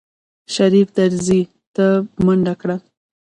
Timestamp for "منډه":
2.25-2.53